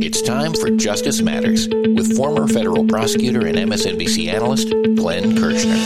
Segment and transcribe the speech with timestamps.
[0.00, 5.76] It's time for Justice Matters with former federal prosecutor and MSNBC analyst Glenn Kirschner.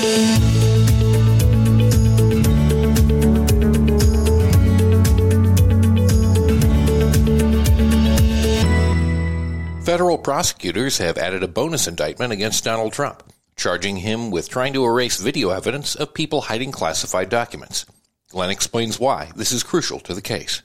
[9.82, 13.24] Federal prosecutors have added a bonus indictment against Donald Trump,
[13.56, 17.86] charging him with trying to erase video evidence of people hiding classified documents.
[18.30, 20.62] Glenn explains why this is crucial to the case.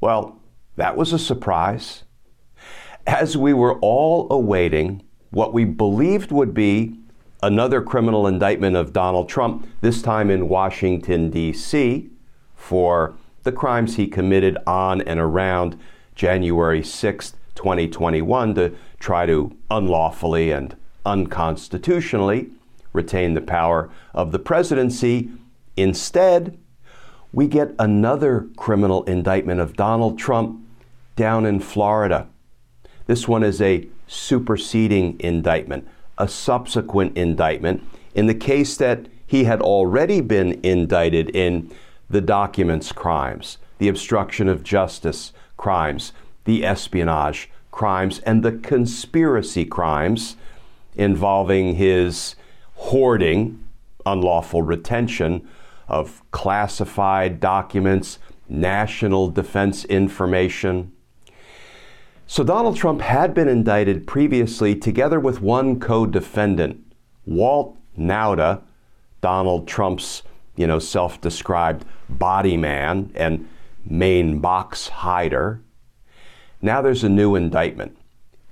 [0.00, 0.38] Well,
[0.76, 2.02] that was a surprise.
[3.06, 6.98] As we were all awaiting what we believed would be
[7.40, 12.10] another criminal indictment of Donald Trump, this time in Washington, D.C.,
[12.56, 15.78] for the crimes he committed on and around
[16.16, 22.50] January 6th, 2021, to try to unlawfully and unconstitutionally
[22.92, 25.30] retain the power of the presidency.
[25.76, 26.58] Instead,
[27.32, 30.66] we get another criminal indictment of Donald Trump
[31.14, 32.26] down in Florida.
[33.06, 37.82] This one is a superseding indictment, a subsequent indictment
[38.14, 41.70] in the case that he had already been indicted in
[42.08, 46.12] the documents crimes, the obstruction of justice crimes,
[46.44, 50.36] the espionage crimes, and the conspiracy crimes
[50.94, 52.36] involving his
[52.74, 53.62] hoarding,
[54.06, 55.46] unlawful retention
[55.88, 60.92] of classified documents, national defense information.
[62.28, 66.84] So Donald Trump had been indicted previously together with one co-defendant,
[67.24, 68.62] Walt Nauta,
[69.20, 70.24] Donald Trump's,
[70.56, 73.48] you know, self-described body man and
[73.84, 75.60] main box hider.
[76.60, 77.96] Now there's a new indictment,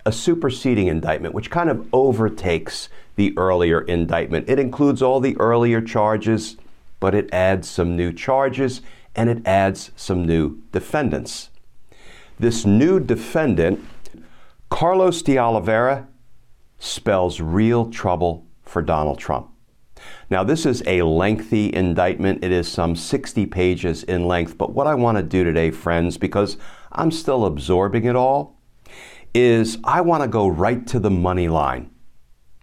[0.06, 4.48] a superseding indictment, which kind of overtakes the earlier indictment.
[4.48, 6.56] It includes all the earlier charges,
[7.00, 8.82] but it adds some new charges
[9.16, 11.50] and it adds some new defendants.
[12.38, 13.84] This new defendant,
[14.68, 16.08] Carlos de Oliveira,
[16.78, 19.50] spells real trouble for Donald Trump.
[20.28, 22.42] Now, this is a lengthy indictment.
[22.44, 24.58] It is some 60 pages in length.
[24.58, 26.56] But what I want to do today, friends, because
[26.90, 28.60] I'm still absorbing it all,
[29.32, 31.90] is I want to go right to the money line,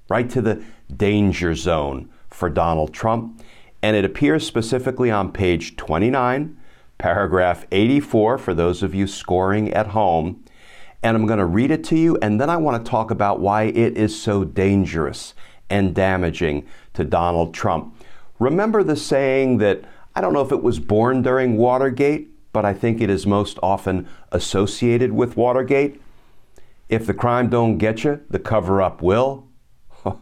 [0.10, 0.64] right to the
[0.96, 3.42] danger zone for Donald Trump.
[3.82, 6.58] And it appears specifically on page 29,
[7.02, 10.46] paragraph 84, for those of you scoring at home.
[11.02, 13.40] And I'm going to read it to you, and then I want to talk about
[13.40, 15.34] why it is so dangerous
[15.68, 17.96] and damaging to Donald Trump.
[18.38, 19.84] Remember the saying that
[20.16, 23.58] I don't know if it was born during Watergate, but I think it is most
[23.64, 26.00] often associated with Watergate.
[26.88, 29.48] If the crime don't get you, the cover up will.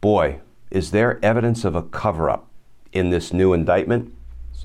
[0.00, 2.48] Boy, is there evidence of a cover up
[2.92, 4.12] in this new indictment?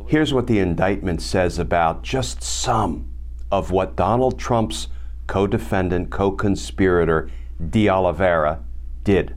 [0.08, 3.10] Here's what the indictment says about just some
[3.52, 4.88] of what Donald Trump's
[5.28, 7.30] co defendant, co conspirator,
[7.70, 8.64] De Oliveira,
[9.04, 9.36] did.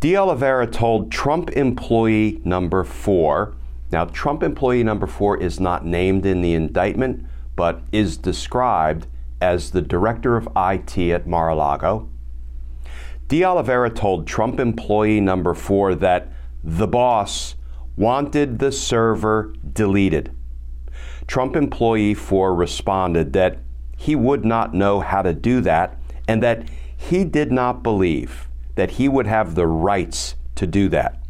[0.00, 3.54] De Oliveira told Trump employee number four,
[3.94, 9.06] now, Trump employee number four is not named in the indictment, but is described
[9.40, 12.08] as the director of IT at Mar a Lago.
[13.28, 16.28] De Oliveira told Trump employee number four that
[16.64, 17.54] the boss
[17.96, 20.34] wanted the server deleted.
[21.26, 23.58] Trump employee 4 responded that
[23.96, 28.92] he would not know how to do that and that he did not believe that
[28.92, 31.22] he would have the rights to do that.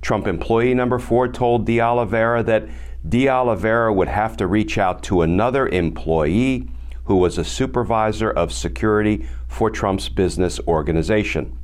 [0.00, 2.68] Trump employee number 4 told De Oliveira that
[3.08, 6.68] De Oliveira would have to reach out to another employee
[7.04, 11.56] who was a supervisor of security for Trump's business organization.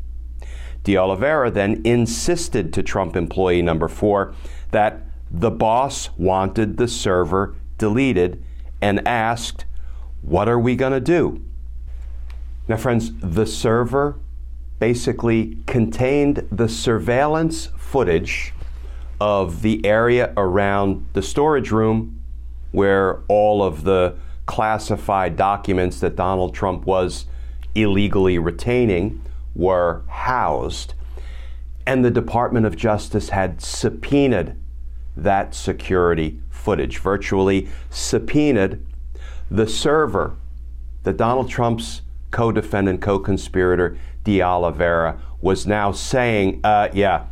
[0.84, 4.34] De Oliveira then insisted to Trump employee number four
[4.70, 5.00] that
[5.30, 8.42] the boss wanted the server deleted
[8.80, 9.64] and asked,
[10.22, 11.42] What are we going to do?
[12.68, 14.18] Now, friends, the server
[14.78, 18.52] basically contained the surveillance footage
[19.20, 22.20] of the area around the storage room
[22.72, 27.26] where all of the classified documents that Donald Trump was
[27.74, 29.22] illegally retaining
[29.54, 30.94] were housed.
[31.86, 34.56] And the Department of Justice had subpoenaed
[35.16, 38.84] that security footage, virtually subpoenaed
[39.50, 40.36] The server
[41.02, 47.26] that Donald Trump's co defendant, co conspirator, De Oliveira, was now saying, uh, yeah,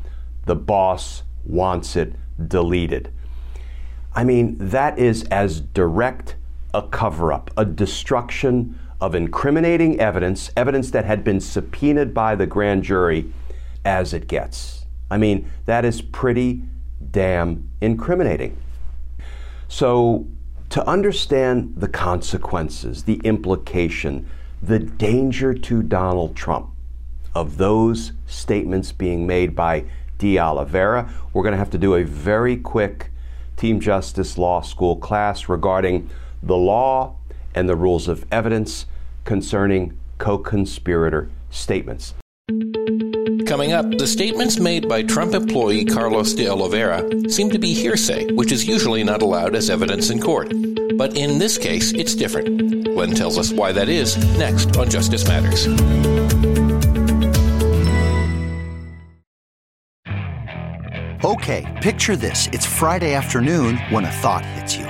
[0.46, 2.14] the boss wants it
[2.49, 3.12] deleted.
[4.12, 6.34] I mean, that is as direct
[6.75, 12.47] a cover up, a destruction of incriminating evidence, evidence that had been subpoenaed by the
[12.47, 13.32] grand jury,
[13.85, 14.85] as it gets.
[15.11, 16.62] I mean, that is pretty
[17.11, 18.56] damn incriminating.
[19.69, 20.26] So,
[20.70, 24.29] to understand the consequences, the implication,
[24.62, 26.70] the danger to Donald Trump
[27.35, 29.85] of those statements being made by
[30.19, 33.11] De Oliveira, we're going to have to do a very quick
[33.56, 36.08] Team Justice Law School class regarding
[36.43, 37.17] the law
[37.55, 38.87] and the rules of evidence
[39.25, 42.14] concerning co conspirator statements.
[43.46, 48.32] Coming up, the statements made by Trump employee Carlos de Oliveira seem to be hearsay,
[48.32, 50.52] which is usually not allowed as evidence in court.
[50.96, 52.84] But in this case, it's different.
[52.84, 55.67] Glenn tells us why that is next on Justice Matters.
[61.22, 62.49] Okay, picture this.
[62.52, 64.90] It's Friday afternoon when a thought hits you.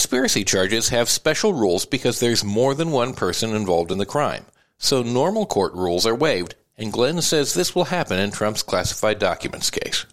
[0.00, 4.46] Conspiracy charges have special rules because there's more than one person involved in the crime.
[4.78, 9.18] So normal court rules are waived, and Glenn says this will happen in Trump's classified
[9.18, 10.06] documents case.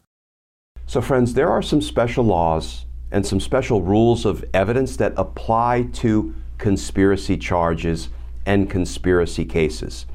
[0.87, 5.87] So, friends, there are some special laws and some special rules of evidence that apply
[5.93, 8.09] to conspiracy charges
[8.45, 10.05] and conspiracy cases.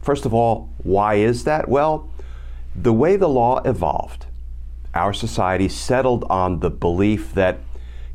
[0.00, 1.68] First of all, why is that?
[1.68, 2.10] Well,
[2.74, 4.26] the way the law evolved,
[4.92, 7.60] our society settled on the belief that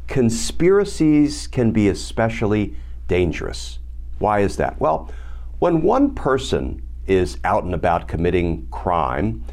[0.07, 2.75] conspiracies can be especially
[3.07, 3.80] dangerous.
[4.19, 4.80] Why is that?
[4.80, 5.12] Well,
[5.60, 9.44] when one person is out and about committing crime,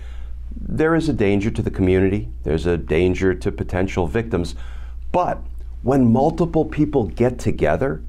[0.56, 4.54] there is a danger to the community, there's a danger to potential victims.
[5.10, 5.38] But
[5.82, 8.02] when multiple people get together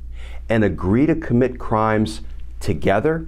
[0.50, 2.22] and agree to commit crimes
[2.60, 3.28] together,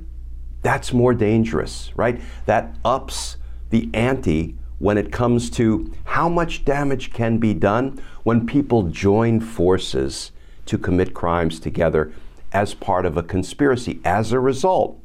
[0.61, 2.21] that's more dangerous, right?
[2.45, 3.37] That ups
[3.69, 9.39] the ante when it comes to how much damage can be done when people join
[9.39, 10.31] forces
[10.63, 12.13] to commit crimes together
[12.53, 13.99] as part of a conspiracy.
[14.05, 14.99] As a result,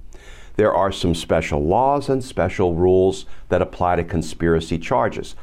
[0.56, 5.34] there are some special laws and special rules that apply to conspiracy charges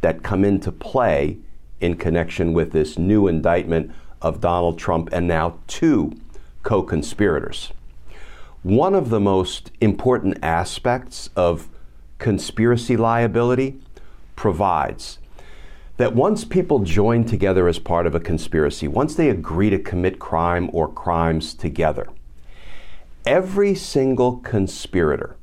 [0.00, 1.38] that come into play
[1.80, 3.90] in connection with this new indictment
[4.20, 6.12] of Donald Trump and now two
[6.62, 7.72] co conspirators.
[8.62, 11.68] One of the most important aspects of
[12.22, 13.74] conspiracy liability
[14.36, 15.18] provides
[15.96, 20.20] that once people join together as part of a conspiracy, once they agree to commit
[20.20, 22.06] crime or crimes together,
[23.26, 25.36] every single conspirator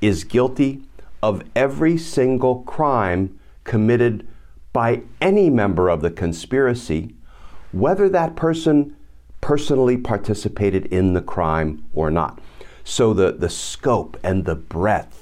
[0.00, 0.82] is guilty
[1.22, 4.26] of every single crime committed
[4.72, 7.14] by any member of the conspiracy,
[7.70, 8.96] whether that person
[9.40, 12.40] personally participated in the crime or not.
[12.82, 15.19] So the, the scope and the breadth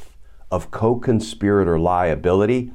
[0.50, 2.70] of co conspirator liability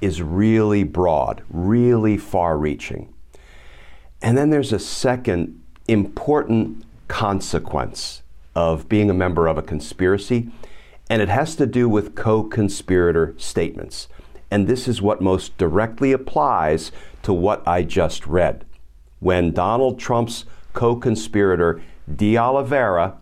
[0.00, 3.12] is really broad, really far reaching.
[4.20, 8.22] And then there's a second important consequence
[8.54, 10.50] of being a member of a conspiracy,
[11.08, 14.08] and it has to do with co conspirator statements.
[14.50, 18.64] And this is what most directly applies to what I just read.
[19.20, 21.82] When Donald Trump's co conspirator,
[22.14, 23.18] De Oliveira,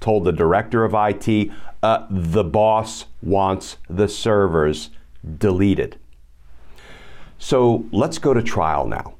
[0.00, 1.50] told the director of IT,
[1.82, 4.90] uh, the boss wants the servers
[5.38, 5.98] deleted.
[7.38, 9.14] So let's go to trial now.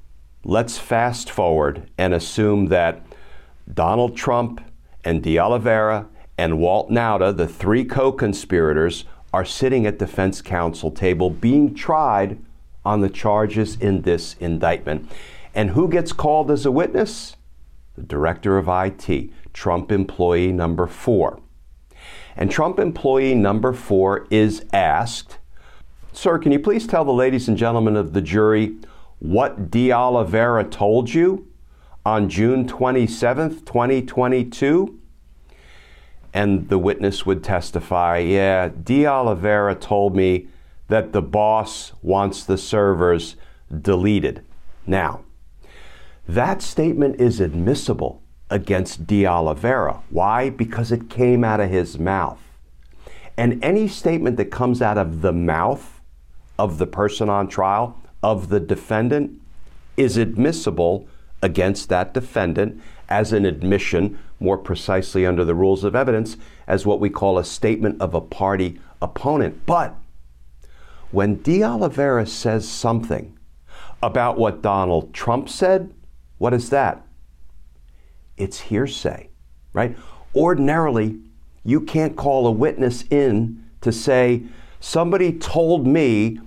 [0.44, 3.04] Let's fast forward and assume that
[3.72, 4.60] Donald Trump
[5.04, 6.06] and De Oliveira
[6.38, 12.38] and Walt Nauta, the three co conspirators, are sitting at defense counsel table being tried
[12.84, 15.10] on the charges in this indictment.
[15.54, 17.36] And who gets called as a witness?
[17.94, 21.40] the director of IT, Trump employee number four.
[22.36, 25.38] And Trump employee number four is asked,
[26.12, 28.76] Sir, can you please tell the ladies and gentlemen of the jury
[29.18, 31.48] what De Oliveira told you
[32.04, 34.98] on June 27th, 2022?
[36.34, 40.48] And the witness would testify, Yeah, De Oliveira told me
[40.88, 43.36] that the boss wants the servers
[43.80, 44.44] deleted.
[44.86, 45.24] Now,
[46.26, 48.21] that statement is admissible
[48.52, 50.02] against De Oliveira.
[50.10, 50.50] Why?
[50.50, 52.38] Because it came out of his mouth.
[53.36, 56.00] And any statement that comes out of the mouth
[56.58, 59.40] of the person on trial, of the defendant,
[59.96, 61.08] is admissible
[61.40, 67.00] against that defendant as an admission, more precisely under the rules of evidence, as what
[67.00, 69.64] we call a statement of a party opponent.
[69.64, 69.94] But
[71.10, 73.36] when De Oliveira says something
[74.02, 75.94] about what Donald Trump said,
[76.36, 77.02] what is that?
[78.36, 79.28] It's hearsay,
[79.72, 79.96] right?
[80.34, 81.20] Ordinarily,
[81.64, 84.44] you can't call a witness in to say,
[84.80, 86.38] somebody told me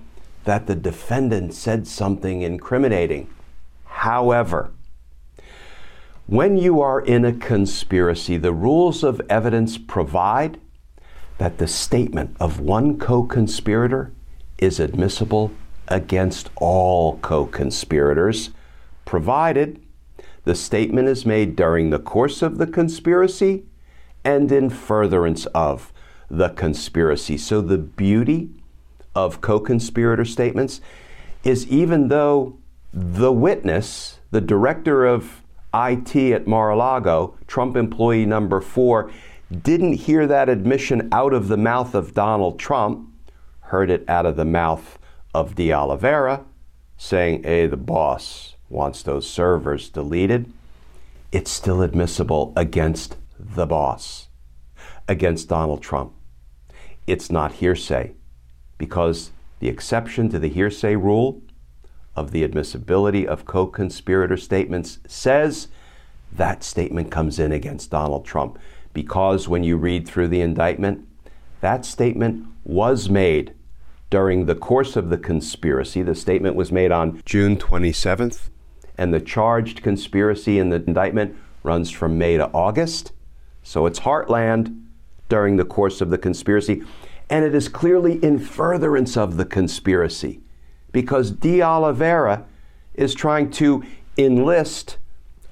[0.44, 3.28] that the defendant said something incriminating.
[3.84, 4.72] However,
[6.26, 10.60] when you are in a conspiracy, the rules of evidence provide
[11.38, 14.12] that the statement of one co conspirator
[14.58, 15.52] is admissible
[15.88, 18.50] against all co conspirators,
[19.04, 19.80] provided
[20.46, 23.64] the statement is made during the course of the conspiracy
[24.24, 25.92] and in furtherance of
[26.30, 27.36] the conspiracy.
[27.36, 28.50] So the beauty
[29.12, 30.80] of co conspirator statements
[31.42, 32.58] is even though
[32.92, 35.42] the witness, the director of
[35.74, 39.10] IT at Mar a Lago, Trump employee number four,
[39.50, 43.12] didn't hear that admission out of the mouth of Donald Trump,
[43.62, 44.96] heard it out of the mouth
[45.34, 46.44] of De Oliveira,
[46.96, 50.52] saying, hey, the boss wants those servers deleted.
[51.32, 54.28] It's still admissible against the boss,
[55.08, 56.12] against Donald Trump.
[57.06, 58.12] It's not hearsay
[58.78, 59.30] because
[59.60, 61.42] the exception to the hearsay rule
[62.14, 65.68] of the admissibility of co conspirator statements says
[66.32, 68.58] that statement comes in against Donald Trump.
[68.92, 71.06] Because when you read through the indictment,
[71.60, 73.54] that statement was made
[74.10, 76.02] during the course of the conspiracy.
[76.02, 78.50] The statement was made on June 27th,
[78.98, 83.12] and the charged conspiracy in the indictment runs from May to August.
[83.62, 84.84] So it's heartland
[85.28, 86.82] during the course of the conspiracy.
[87.28, 90.40] And it is clearly in furtherance of the conspiracy
[90.92, 92.44] because De Oliveira
[92.94, 93.84] is trying to
[94.16, 94.98] enlist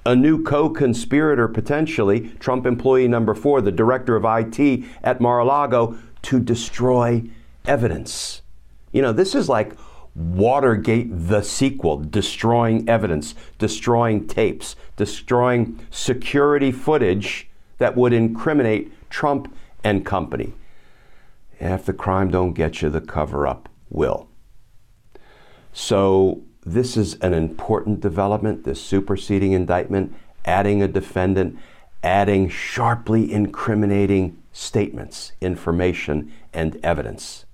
[0.05, 5.39] a new co conspirator, potentially, Trump employee number four, the director of IT at Mar
[5.39, 7.23] a Lago, to destroy
[7.65, 8.41] evidence.
[8.91, 9.73] You know, this is like
[10.15, 19.53] Watergate, the sequel, destroying evidence, destroying tapes, destroying security footage that would incriminate Trump
[19.83, 20.53] and company.
[21.59, 24.27] If the crime don't get you, the cover up will.
[25.73, 31.59] So this is an important development, this superseding indictment, adding a defendant,
[32.01, 37.45] adding sharply incriminating statements, information, and evidence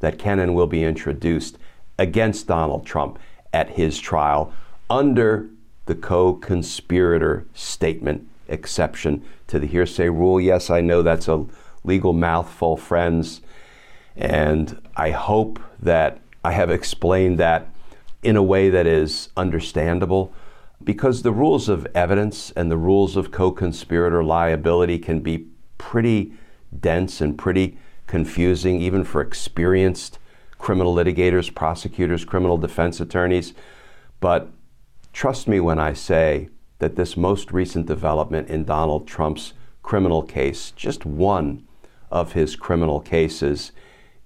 [0.00, 1.58] that can and will be introduced
[2.00, 3.18] against Donald Trump
[3.52, 4.52] at his trial
[4.88, 5.50] under
[5.84, 10.40] the co conspirator statement exception to the hearsay rule.
[10.40, 11.44] Yes, I know that's a
[11.84, 13.42] legal mouthful, friends,
[14.16, 17.68] and I hope that I have explained that
[18.22, 20.32] in a way that is understandable
[20.82, 26.32] because the rules of evidence and the rules of co conspirator liability can be pretty
[26.78, 27.76] dense and pretty
[28.06, 30.18] confusing, even for experienced
[30.60, 33.54] criminal litigators, prosecutors, criminal defense attorneys.
[34.20, 34.48] But
[35.12, 40.72] trust me when I say that this most recent development in Donald Trump's criminal case,
[40.72, 41.66] just one
[42.10, 43.72] of his criminal cases,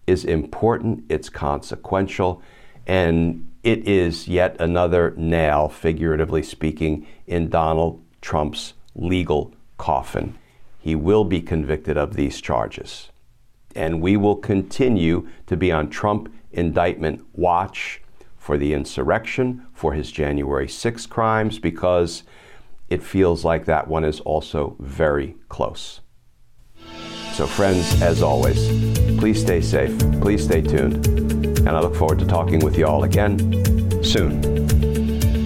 [0.06, 2.42] is important, it's consequential,
[2.86, 10.36] and it is yet another nail, figuratively speaking, in Donald Trump's legal coffin.
[10.80, 13.08] He will be convicted of these charges.
[13.74, 18.00] And we will continue to be on Trump indictment watch
[18.36, 22.22] for the insurrection, for his January 6 crimes, because
[22.88, 26.00] it feels like that one is also very close.
[27.32, 28.68] So, friends, as always,
[29.18, 33.04] please stay safe, please stay tuned, and I look forward to talking with you all
[33.04, 34.40] again soon.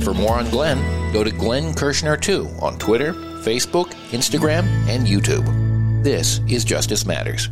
[0.03, 0.79] For more on Glenn,
[1.13, 5.47] go to Glenn Kirschner2 on Twitter, Facebook, Instagram, and YouTube.
[6.05, 7.49] This is Justice Matters.